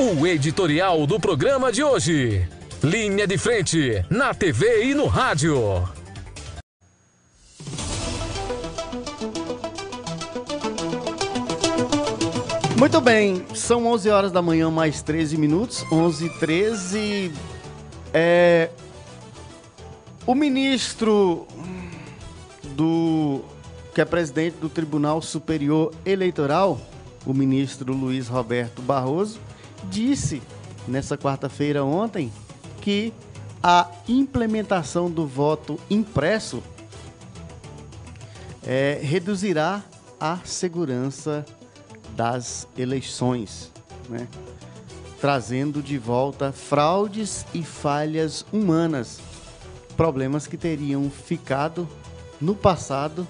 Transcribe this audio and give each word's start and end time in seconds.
O 0.00 0.24
editorial 0.24 1.08
do 1.08 1.18
programa 1.18 1.72
de 1.72 1.82
hoje. 1.82 2.48
Linha 2.84 3.26
de 3.26 3.36
frente, 3.36 4.04
na 4.08 4.32
TV 4.32 4.84
e 4.84 4.94
no 4.94 5.06
rádio. 5.06 5.58
Muito 12.78 13.00
bem, 13.00 13.44
são 13.52 13.88
11 13.88 14.08
horas 14.08 14.30
da 14.30 14.40
manhã, 14.40 14.70
mais 14.70 15.02
13 15.02 15.36
minutos. 15.36 15.84
11 15.90 16.26
e 16.26 16.30
13. 16.38 17.32
É, 18.14 18.70
o 20.24 20.32
ministro 20.32 21.44
do 22.76 23.40
que 23.92 24.00
é 24.00 24.04
presidente 24.04 24.58
do 24.58 24.68
Tribunal 24.68 25.20
Superior 25.20 25.92
Eleitoral, 26.06 26.80
o 27.26 27.34
ministro 27.34 27.92
Luiz 27.92 28.28
Roberto 28.28 28.80
Barroso, 28.80 29.47
disse 29.84 30.42
nessa 30.86 31.16
quarta-feira 31.16 31.84
ontem 31.84 32.32
que 32.80 33.12
a 33.62 33.90
implementação 34.08 35.10
do 35.10 35.26
voto 35.26 35.78
impresso 35.90 36.62
é, 38.66 39.00
reduzirá 39.02 39.82
a 40.20 40.38
segurança 40.44 41.44
das 42.14 42.66
eleições, 42.76 43.72
né? 44.08 44.28
trazendo 45.20 45.82
de 45.82 45.98
volta 45.98 46.52
fraudes 46.52 47.44
e 47.52 47.62
falhas 47.62 48.44
humanas, 48.52 49.20
problemas 49.96 50.46
que 50.46 50.56
teriam 50.56 51.10
ficado 51.10 51.88
no 52.40 52.54
passado 52.54 53.26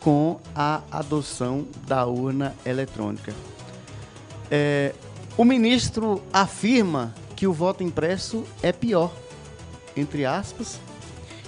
com 0.00 0.40
a 0.54 0.80
adoção 0.90 1.66
da 1.86 2.06
urna 2.06 2.54
eletrônica. 2.64 3.32
É, 4.50 4.92
o 5.36 5.44
ministro 5.44 6.22
afirma 6.32 7.14
que 7.36 7.46
o 7.46 7.52
voto 7.52 7.82
impresso 7.82 8.44
é 8.62 8.72
pior, 8.72 9.12
entre 9.96 10.24
aspas, 10.26 10.80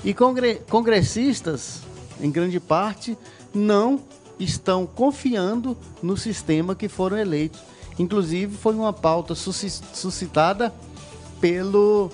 e 0.04 0.14
congre 0.14 0.56
congressistas, 0.68 1.80
em 2.20 2.30
grande 2.30 2.58
parte, 2.58 3.16
não 3.54 4.00
estão 4.38 4.86
confiando 4.86 5.76
no 6.02 6.16
sistema 6.16 6.74
que 6.74 6.88
foram 6.88 7.18
eleitos. 7.18 7.60
Inclusive, 7.98 8.56
foi 8.56 8.74
uma 8.74 8.92
pauta 8.92 9.34
suscitada 9.34 10.72
pelo 11.40 12.10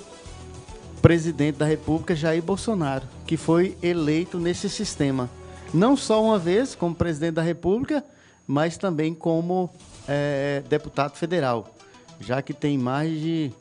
presidente 1.00 1.56
da 1.56 1.64
República, 1.64 2.16
Jair 2.16 2.42
Bolsonaro, 2.42 3.06
que 3.26 3.36
foi 3.36 3.76
eleito 3.82 4.38
nesse 4.38 4.68
sistema. 4.68 5.30
Não 5.72 5.96
só 5.96 6.22
uma 6.22 6.38
vez 6.38 6.74
como 6.74 6.94
presidente 6.94 7.34
da 7.34 7.42
República, 7.42 8.04
mas 8.48 8.76
também 8.76 9.14
como 9.14 9.70
é, 10.08 10.64
deputado 10.68 11.14
federal, 11.14 11.72
já 12.18 12.42
que 12.42 12.52
tem 12.52 12.76
mais 12.76 13.12
de, 13.12 13.52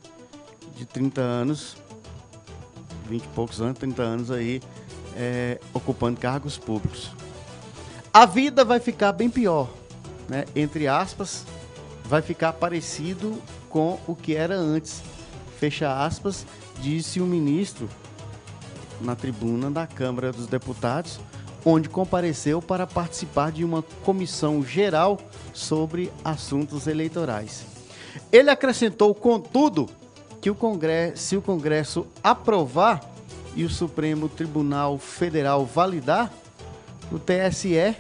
de 0.75 0.85
30 0.85 1.21
anos, 1.21 1.77
20 3.08 3.23
e 3.23 3.27
poucos 3.27 3.61
anos, 3.61 3.77
30 3.77 4.02
anos 4.02 4.31
aí, 4.31 4.61
é, 5.15 5.59
ocupando 5.73 6.19
cargos 6.19 6.58
públicos 6.58 7.11
a 8.17 8.25
vida 8.25 8.65
vai 8.65 8.80
ficar 8.80 9.11
bem 9.11 9.30
pior, 9.30 9.69
né? 10.27 10.45
Entre 10.55 10.88
aspas, 10.88 11.45
vai 12.03 12.19
ficar 12.19 12.52
parecido 12.53 13.39
com 13.69 13.99
o 14.08 14.15
que 14.15 14.33
era 14.35 14.55
antes. 14.55 15.03
Fecha 15.59 16.03
aspas, 16.03 16.43
disse 16.81 17.21
o 17.21 17.27
ministro 17.27 17.88
na 18.99 19.15
tribuna 19.15 19.69
da 19.69 19.85
Câmara 19.85 20.31
dos 20.31 20.47
Deputados, 20.47 21.19
onde 21.66 21.89
compareceu 21.89 22.61
para 22.61 22.88
participar 22.88 23.52
de 23.52 23.63
uma 23.63 23.81
comissão 24.03 24.63
geral 24.63 25.19
sobre 25.53 26.11
assuntos 26.23 26.88
eleitorais. 26.88 27.66
Ele 28.31 28.49
acrescentou, 28.49 29.14
contudo, 29.14 29.89
que 30.41 30.49
o 30.49 30.55
Congresso, 30.55 31.17
se 31.17 31.38
o 31.38 31.41
Congresso 31.41 32.08
aprovar 32.23 33.02
e 33.55 33.64
o 33.64 33.69
Supremo 33.69 34.30
Tribunal 34.30 34.97
Federal 34.97 35.66
validar, 35.66 36.31
o 37.11 37.17
TSE 37.17 37.95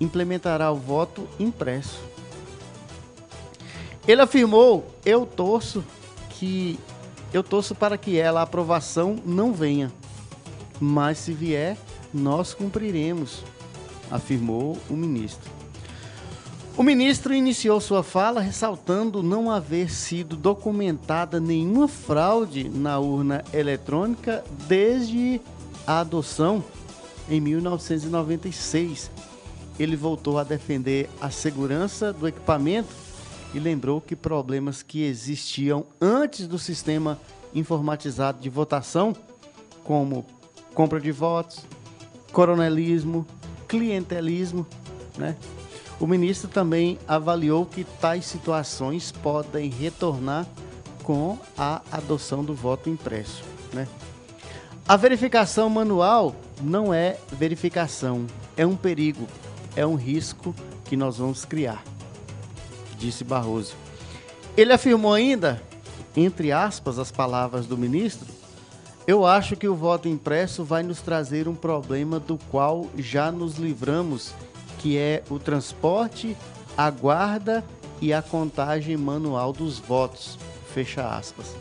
implementará 0.00 0.70
o 0.70 0.76
voto 0.76 1.26
impresso. 1.38 2.00
Ele 4.06 4.20
afirmou: 4.20 4.86
"Eu 5.04 5.24
torço 5.26 5.84
que 6.30 6.78
eu 7.32 7.42
torço 7.42 7.74
para 7.74 7.98
que 7.98 8.18
ela 8.18 8.40
a 8.40 8.44
aprovação 8.44 9.16
não 9.24 9.52
venha, 9.52 9.92
mas 10.80 11.18
se 11.18 11.32
vier, 11.32 11.76
nós 12.12 12.54
cumpriremos", 12.54 13.44
afirmou 14.10 14.76
o 14.88 14.94
ministro. 14.94 15.50
O 16.76 16.82
ministro 16.82 17.34
iniciou 17.34 17.80
sua 17.80 18.02
fala 18.02 18.40
ressaltando 18.40 19.22
não 19.22 19.50
haver 19.50 19.90
sido 19.90 20.36
documentada 20.36 21.40
nenhuma 21.40 21.88
fraude 21.88 22.68
na 22.68 22.98
urna 22.98 23.44
eletrônica 23.52 24.44
desde 24.68 25.40
a 25.86 26.00
adoção 26.00 26.62
em 27.28 27.40
1996 27.40 29.10
ele 29.78 29.96
voltou 29.96 30.38
a 30.38 30.44
defender 30.44 31.08
a 31.20 31.30
segurança 31.30 32.12
do 32.12 32.26
equipamento 32.26 32.88
e 33.54 33.58
lembrou 33.58 34.00
que 34.00 34.16
problemas 34.16 34.82
que 34.82 35.04
existiam 35.04 35.86
antes 36.00 36.48
do 36.48 36.58
sistema 36.58 37.18
informatizado 37.54 38.40
de 38.40 38.50
votação, 38.50 39.14
como 39.84 40.26
compra 40.74 41.00
de 41.00 41.12
votos, 41.12 41.64
coronelismo, 42.32 43.26
clientelismo, 43.66 44.66
né? 45.16 45.36
O 46.00 46.06
ministro 46.06 46.48
também 46.48 46.98
avaliou 47.08 47.66
que 47.66 47.82
tais 47.84 48.24
situações 48.24 49.10
podem 49.10 49.68
retornar 49.68 50.46
com 51.02 51.38
a 51.56 51.82
adoção 51.90 52.44
do 52.44 52.54
voto 52.54 52.88
impresso, 52.88 53.42
né? 53.72 53.88
A 54.86 54.96
verificação 54.96 55.68
manual 55.68 56.34
não 56.62 56.94
é 56.94 57.18
verificação, 57.32 58.26
é 58.56 58.64
um 58.64 58.76
perigo 58.76 59.26
é 59.78 59.86
um 59.86 59.94
risco 59.94 60.52
que 60.86 60.96
nós 60.96 61.18
vamos 61.18 61.44
criar, 61.44 61.84
disse 62.98 63.22
Barroso. 63.22 63.76
Ele 64.56 64.72
afirmou 64.72 65.14
ainda, 65.14 65.62
entre 66.16 66.50
aspas, 66.50 66.98
as 66.98 67.12
palavras 67.12 67.64
do 67.64 67.78
ministro, 67.78 68.26
eu 69.08 69.26
acho 69.26 69.56
que 69.56 69.66
o 69.66 69.74
voto 69.74 70.06
impresso 70.06 70.62
vai 70.62 70.84
nos 70.84 71.00
trazer 71.00 71.48
um 71.48 71.54
problema 71.54 72.20
do 72.20 72.38
qual 72.50 72.86
já 72.96 73.32
nos 73.32 73.56
livramos, 73.56 74.32
que 74.78 74.96
é 74.96 75.24
o 75.28 75.40
transporte, 75.40 76.36
a 76.76 76.88
guarda 76.90 77.64
e 78.00 78.12
a 78.12 78.22
contagem 78.22 78.96
manual 78.96 79.52
dos 79.52 79.80
votos. 79.80 80.38
Fecha 80.72 81.08
aspas. 81.08 81.56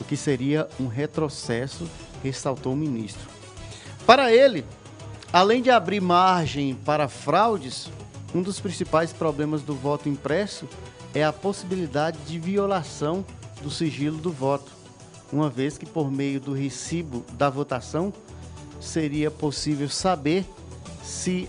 O 0.00 0.04
que 0.04 0.16
seria 0.16 0.66
um 0.80 0.88
retrocesso, 0.88 1.88
ressaltou 2.24 2.72
o 2.72 2.76
ministro. 2.76 3.28
Para 4.04 4.32
ele, 4.32 4.64
Além 5.32 5.60
de 5.60 5.70
abrir 5.70 6.00
margem 6.00 6.74
para 6.74 7.08
fraudes, 7.08 7.90
um 8.34 8.40
dos 8.40 8.58
principais 8.58 9.12
problemas 9.12 9.60
do 9.60 9.74
voto 9.74 10.08
impresso 10.08 10.66
é 11.12 11.22
a 11.22 11.30
possibilidade 11.30 12.16
de 12.26 12.38
violação 12.38 13.22
do 13.60 13.70
sigilo 13.70 14.16
do 14.16 14.30
voto, 14.30 14.72
uma 15.32 15.48
vez 15.48 15.76
que 15.76 15.86
por 15.86 16.10
meio 16.10 16.40
do 16.40 16.52
recibo 16.52 17.24
da 17.32 17.50
votação 17.50 18.12
seria 18.80 19.30
possível 19.30 19.88
saber 19.88 20.44
se 21.02 21.48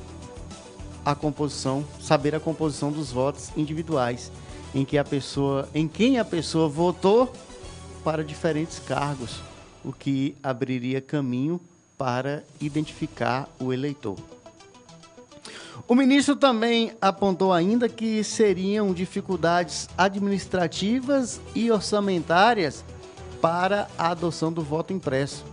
a 1.06 1.16
composição, 1.16 1.86
saber 2.02 2.36
a 2.36 2.40
composição 2.40 2.92
dos 2.92 3.12
votos 3.12 3.50
individuais 3.56 4.32
em 4.74 4.84
que 4.84 4.98
a 4.98 5.04
pessoa, 5.04 5.68
em 5.74 5.88
quem 5.88 6.20
a 6.20 6.26
pessoa 6.26 6.68
votou 6.68 7.32
para 8.04 8.24
diferentes 8.24 8.80
cargos, 8.80 9.42
o 9.84 9.94
que 9.94 10.36
abriria 10.44 11.00
caminho 11.00 11.60
para 11.98 12.44
identificar 12.60 13.50
o 13.60 13.72
eleitor. 13.74 14.18
O 15.88 15.96
ministro 15.96 16.36
também 16.36 16.92
apontou 17.00 17.54
ainda 17.54 17.88
que 17.88 18.24
seriam 18.24 18.94
dificuldades 18.94 19.88
administrativas 19.98 21.40
e 21.56 21.72
orçamentárias 21.72 22.84
para 23.42 23.88
a 23.98 24.10
adoção 24.10 24.52
do 24.52 24.62
voto 24.62 24.94
impresso. 24.94 25.46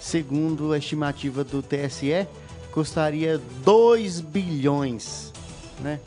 Segundo 0.00 0.72
a 0.72 0.78
estimativa 0.78 1.44
do 1.44 1.62
TSE, 1.62 2.26
custaria 2.72 3.40
2 3.64 4.20
bilhões, 4.20 5.32
né? 5.80 6.00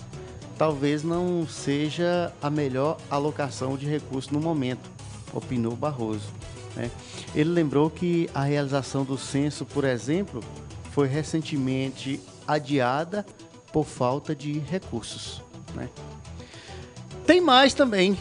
Talvez 0.57 1.03
não 1.03 1.47
seja 1.47 2.31
a 2.41 2.49
melhor 2.49 2.97
alocação 3.09 3.75
de 3.75 3.87
recursos 3.87 4.31
no 4.31 4.39
momento, 4.39 4.89
opinou 5.33 5.75
Barroso. 5.75 6.27
Né? 6.75 6.91
Ele 7.35 7.49
lembrou 7.49 7.89
que 7.89 8.29
a 8.33 8.43
realização 8.43 9.03
do 9.03 9.17
censo, 9.17 9.65
por 9.65 9.83
exemplo, 9.83 10.43
foi 10.91 11.07
recentemente 11.07 12.19
adiada 12.47 13.25
por 13.71 13.85
falta 13.85 14.35
de 14.35 14.59
recursos. 14.59 15.41
Né? 15.73 15.89
Tem 17.25 17.41
mais 17.41 17.73
também. 17.73 18.17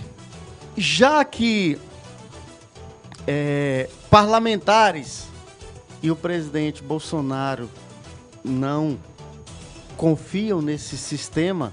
Já 0.76 1.22
que 1.24 1.78
é, 3.26 3.88
parlamentares. 4.10 5.26
E 6.02 6.10
o 6.10 6.16
presidente 6.16 6.82
Bolsonaro 6.82 7.70
não 8.44 8.98
confiam 9.96 10.60
nesse 10.60 10.98
sistema 10.98 11.72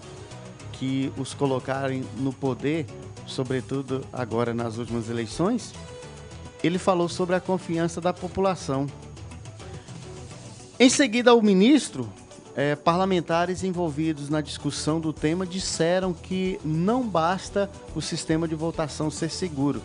que 0.74 1.12
os 1.18 1.34
colocarem 1.34 2.06
no 2.18 2.32
poder 2.32 2.86
sobretudo 3.30 4.04
agora 4.12 4.54
nas 4.54 4.78
últimas 4.78 5.10
eleições, 5.10 5.74
ele 6.64 6.78
falou 6.78 7.08
sobre 7.08 7.36
a 7.36 7.40
confiança 7.40 8.02
da 8.02 8.12
população. 8.12 8.88
Em 10.80 10.90
seguida, 10.90 11.34
o 11.34 11.42
ministro, 11.42 12.10
eh, 12.56 12.76
parlamentares 12.76 13.64
envolvidos 13.64 14.30
na 14.30 14.42
discussão 14.42 15.00
do 15.00 15.14
tema 15.14 15.46
disseram 15.46 16.14
que 16.14 16.60
não 16.64 17.08
basta 17.08 17.70
o 17.96 18.02
sistema 18.02 18.48
de 18.48 18.56
votação 18.56 19.12
ser 19.12 19.30
seguro, 19.30 19.82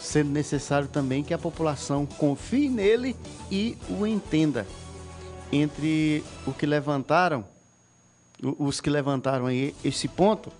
sendo 0.00 0.30
necessário 0.30 0.88
também 0.88 1.22
que 1.22 1.34
a 1.34 1.38
população 1.38 2.06
confie 2.06 2.68
nele 2.68 3.14
e 3.50 3.76
o 3.88 4.06
entenda. 4.06 4.66
Entre 5.52 6.24
o 6.46 6.52
que 6.52 6.64
levantaram, 6.64 7.44
os 8.42 8.80
que 8.80 8.88
levantaram 8.88 9.46
aí 9.46 9.74
esse 9.84 10.08
ponto, 10.08 10.50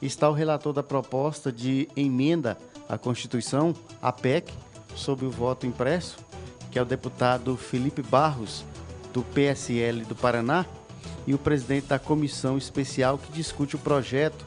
está 0.00 0.28
o 0.28 0.32
relator 0.32 0.72
da 0.72 0.82
proposta 0.82 1.52
de 1.52 1.88
emenda 1.96 2.56
à 2.88 2.96
Constituição, 2.96 3.74
a 4.00 4.12
PEC, 4.12 4.52
sobre 4.94 5.26
o 5.26 5.30
voto 5.30 5.66
impresso, 5.66 6.16
que 6.70 6.78
é 6.78 6.82
o 6.82 6.86
deputado 6.86 7.56
Felipe 7.56 8.02
Barros, 8.02 8.64
do 9.12 9.22
PSL 9.22 10.04
do 10.04 10.14
Paraná, 10.14 10.64
e 11.26 11.34
o 11.34 11.38
presidente 11.38 11.86
da 11.88 11.98
comissão 11.98 12.56
especial 12.56 13.18
que 13.18 13.32
discute 13.32 13.74
o 13.74 13.78
projeto, 13.78 14.44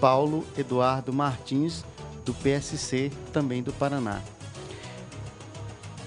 Paulo 0.00 0.44
Eduardo 0.56 1.12
Martins, 1.12 1.84
do 2.30 2.34
PSC, 2.34 3.10
também 3.32 3.60
do 3.60 3.72
Paraná. 3.72 4.20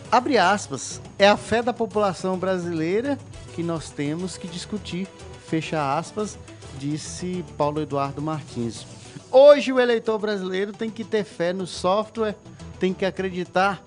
Abre 0.09 0.37
aspas, 0.37 1.01
é 1.19 1.27
a 1.27 1.35
fé 1.35 1.61
da 1.61 1.73
população 1.73 2.37
brasileira 2.37 3.19
que 3.53 3.61
nós 3.61 3.89
temos 3.89 4.37
que 4.37 4.47
discutir, 4.47 5.07
fecha 5.45 5.97
aspas, 5.97 6.39
disse 6.79 7.43
Paulo 7.57 7.81
Eduardo 7.81 8.21
Martins. 8.21 8.85
Hoje 9.29 9.73
o 9.73 9.79
eleitor 9.79 10.17
brasileiro 10.17 10.71
tem 10.71 10.89
que 10.89 11.03
ter 11.03 11.25
fé 11.25 11.51
no 11.51 11.67
software, 11.67 12.35
tem 12.79 12.93
que 12.93 13.05
acreditar 13.05 13.83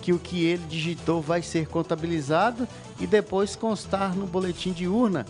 que 0.00 0.12
o 0.12 0.18
que 0.18 0.44
ele 0.44 0.64
digitou 0.68 1.20
vai 1.20 1.42
ser 1.42 1.66
contabilizado 1.66 2.66
e 2.98 3.06
depois 3.06 3.54
constar 3.54 4.14
no 4.14 4.26
boletim 4.26 4.72
de 4.72 4.88
urna. 4.88 5.26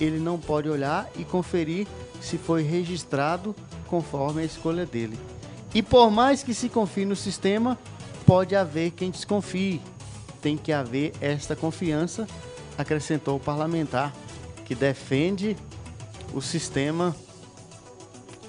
Ele 0.00 0.18
não 0.18 0.38
pode 0.38 0.70
olhar 0.70 1.10
e 1.18 1.24
conferir 1.24 1.86
se 2.20 2.38
foi 2.38 2.62
registrado 2.62 3.54
conforme 3.88 4.42
a 4.42 4.44
escolha 4.44 4.86
dele. 4.86 5.18
E 5.74 5.82
por 5.82 6.10
mais 6.10 6.42
que 6.42 6.52
se 6.52 6.68
confie 6.68 7.04
no 7.04 7.16
sistema, 7.16 7.78
pode 8.26 8.54
haver 8.54 8.90
quem 8.90 9.10
desconfie. 9.10 9.80
Tem 10.40 10.56
que 10.56 10.72
haver 10.72 11.12
esta 11.20 11.56
confiança, 11.56 12.26
acrescentou 12.76 13.36
o 13.36 13.40
parlamentar, 13.40 14.12
que 14.64 14.74
defende 14.74 15.56
o 16.34 16.40
sistema 16.40 17.14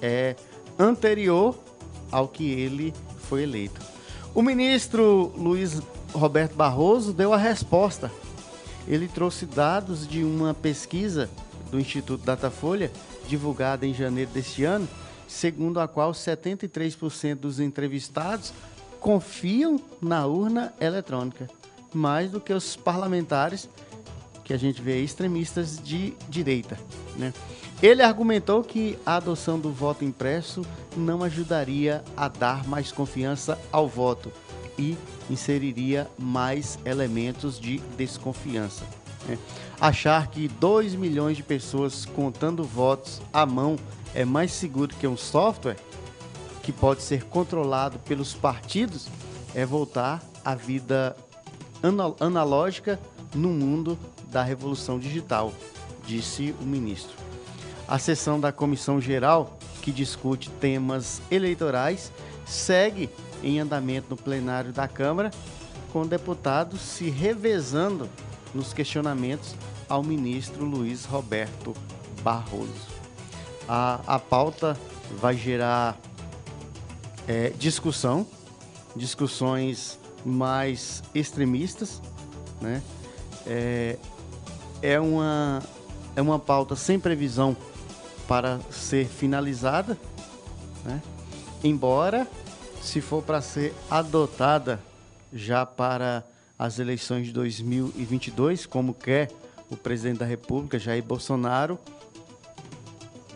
é, 0.02 0.36
anterior 0.78 1.56
ao 2.10 2.28
que 2.28 2.50
ele 2.50 2.92
foi 3.28 3.42
eleito. 3.42 3.80
O 4.34 4.42
ministro 4.42 5.32
Luiz 5.36 5.80
Roberto 6.12 6.54
Barroso 6.54 7.12
deu 7.12 7.32
a 7.32 7.36
resposta. 7.36 8.10
Ele 8.86 9.08
trouxe 9.08 9.46
dados 9.46 10.06
de 10.06 10.22
uma 10.22 10.52
pesquisa 10.52 11.30
do 11.70 11.80
Instituto 11.80 12.24
Datafolha, 12.24 12.90
divulgada 13.28 13.86
em 13.86 13.94
janeiro 13.94 14.30
deste 14.30 14.64
ano, 14.64 14.86
segundo 15.26 15.80
a 15.80 15.88
qual 15.88 16.12
73% 16.12 17.36
dos 17.36 17.60
entrevistados 17.60 18.52
confiam 19.00 19.80
na 20.00 20.26
urna 20.26 20.72
eletrônica, 20.80 21.48
mais 21.92 22.30
do 22.30 22.40
que 22.40 22.52
os 22.52 22.76
parlamentares 22.76 23.68
que 24.44 24.52
a 24.52 24.56
gente 24.58 24.80
vê 24.80 25.02
extremistas 25.02 25.78
de 25.82 26.14
direita. 26.28 26.78
Né? 27.16 27.32
Ele 27.82 28.02
argumentou 28.02 28.62
que 28.62 28.98
a 29.04 29.16
adoção 29.16 29.58
do 29.58 29.70
voto 29.70 30.04
impresso 30.04 30.62
não 30.96 31.22
ajudaria 31.22 32.04
a 32.16 32.28
dar 32.28 32.66
mais 32.66 32.92
confiança 32.92 33.58
ao 33.72 33.88
voto 33.88 34.32
e 34.78 34.96
inseriria 35.30 36.08
mais 36.18 36.78
elementos 36.84 37.58
de 37.58 37.78
desconfiança. 37.96 38.84
Né? 39.26 39.38
Achar 39.80 40.28
que 40.28 40.48
2 40.48 40.94
milhões 40.94 41.36
de 41.36 41.42
pessoas 41.42 42.04
contando 42.04 42.64
votos 42.64 43.20
à 43.32 43.44
mão 43.44 43.76
é 44.14 44.24
mais 44.24 44.52
seguro 44.52 44.94
que 44.94 45.06
um 45.06 45.16
software 45.16 45.76
que 46.62 46.72
pode 46.72 47.02
ser 47.02 47.24
controlado 47.24 47.98
pelos 47.98 48.32
partidos 48.32 49.08
é 49.54 49.66
voltar 49.66 50.22
à 50.44 50.54
vida 50.54 51.16
analógica 52.20 52.98
no 53.34 53.48
mundo 53.48 53.98
da 54.30 54.42
revolução 54.42 54.98
digital, 54.98 55.52
disse 56.06 56.54
o 56.60 56.64
ministro. 56.64 57.14
A 57.86 57.98
sessão 57.98 58.40
da 58.40 58.50
Comissão 58.50 59.00
Geral, 59.00 59.58
que 59.82 59.92
discute 59.92 60.48
temas 60.48 61.20
eleitorais, 61.30 62.10
segue 62.46 63.10
em 63.42 63.60
andamento 63.60 64.06
no 64.10 64.16
plenário 64.16 64.72
da 64.72 64.88
Câmara, 64.88 65.30
com 65.92 66.06
deputados 66.06 66.80
se 66.80 67.10
revezando 67.10 68.08
nos 68.54 68.72
questionamentos 68.72 69.54
ao 69.88 70.02
ministro 70.02 70.64
Luiz 70.64 71.04
Roberto 71.04 71.74
Barroso. 72.22 72.93
A, 73.68 74.00
a 74.06 74.18
pauta 74.18 74.78
vai 75.18 75.36
gerar 75.36 75.98
é, 77.26 77.50
discussão, 77.50 78.26
discussões 78.94 79.98
mais 80.24 81.02
extremistas, 81.14 82.00
né? 82.60 82.82
É, 83.46 83.98
é, 84.80 85.00
uma, 85.00 85.62
é 86.16 86.22
uma 86.22 86.38
pauta 86.38 86.76
sem 86.76 86.98
previsão 86.98 87.56
para 88.26 88.60
ser 88.70 89.06
finalizada, 89.06 89.98
né? 90.84 91.02
embora, 91.62 92.26
se 92.82 93.00
for 93.00 93.22
para 93.22 93.40
ser 93.40 93.74
adotada 93.90 94.80
já 95.32 95.66
para 95.66 96.24
as 96.58 96.78
eleições 96.78 97.26
de 97.26 97.32
2022, 97.32 98.66
como 98.66 98.94
quer 98.94 99.30
o 99.70 99.76
presidente 99.76 100.18
da 100.18 100.26
República, 100.26 100.78
Jair 100.78 101.02
Bolsonaro, 101.02 101.78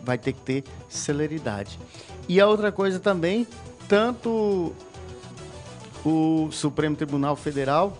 vai 0.03 0.17
ter 0.17 0.33
que 0.33 0.41
ter 0.41 0.63
celeridade. 0.87 1.79
E 2.27 2.39
a 2.39 2.47
outra 2.47 2.71
coisa 2.71 2.99
também, 2.99 3.47
tanto 3.87 4.73
o 6.05 6.49
Supremo 6.51 6.95
Tribunal 6.95 7.35
Federal, 7.35 7.97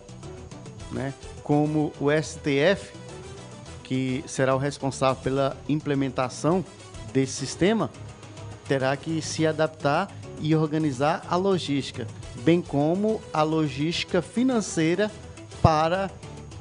né, 0.92 1.14
como 1.44 1.92
o 2.00 2.10
STF, 2.12 2.94
que 3.84 4.24
será 4.28 4.56
o 4.56 4.58
responsável 4.58 5.22
pela 5.24 5.58
implementação 5.68 6.64
desse 7.12 7.34
sistema, 7.34 7.90
terá 8.68 8.96
que 8.96 9.22
se 9.22 9.48
adaptar 9.48 10.12
e 10.40 10.56
organizar 10.56 11.26
a 11.28 11.36
logística, 11.36 12.06
bem 12.44 12.62
como 12.62 13.20
a 13.34 13.42
logística 13.42 14.22
financeira 14.22 15.12
para 15.62 16.12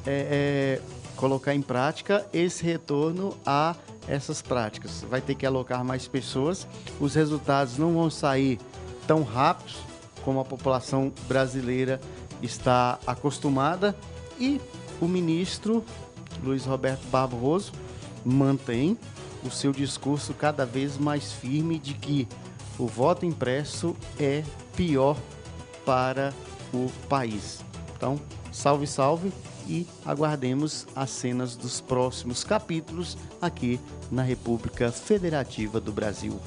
é, 0.07 0.81
é, 0.81 0.98
colocar 1.19 1.53
em 1.53 1.61
prática 1.61 2.25
esse 2.33 2.65
retorno 2.65 3.37
a 3.45 3.75
essas 4.07 4.41
práticas. 4.41 5.05
Vai 5.11 5.21
ter 5.21 5.35
que 5.35 5.45
alocar 5.45 5.85
mais 5.85 6.07
pessoas, 6.07 6.67
os 7.01 7.15
resultados 7.15 7.77
não 7.77 7.93
vão 7.93 8.09
sair 8.09 8.59
tão 9.07 9.25
rápidos 9.25 9.77
como 10.25 10.39
a 10.39 10.45
população 10.45 11.13
brasileira 11.27 12.01
está 12.41 13.01
acostumada 13.05 13.97
e 14.39 14.61
o 15.01 15.09
ministro 15.09 15.85
Luiz 16.43 16.65
Roberto 16.65 17.05
Barroso 17.09 17.73
mantém 18.25 18.97
o 19.45 19.51
seu 19.51 19.73
discurso 19.73 20.33
cada 20.35 20.65
vez 20.65 20.97
mais 20.97 21.33
firme 21.33 21.81
de 21.81 21.95
que 21.95 22.29
o 22.79 22.87
voto 22.87 23.27
impresso 23.27 23.97
é 24.21 24.45
pior 24.77 25.17
para 25.85 26.33
o 26.73 26.89
país. 27.09 27.61
Então, 27.97 28.21
salve, 28.53 28.87
salve 28.87 29.33
e 29.69 29.87
aguardemos 30.05 30.87
as 30.97 31.11
cenas 31.11 31.55
dos 31.55 31.81
próximos 31.81 32.43
capítulos 32.43 33.17
aqui 33.41 33.79
na 34.11 34.23
República 34.23 34.91
Federativa 34.91 35.79
do 35.81 35.93
Brasil. 35.93 36.41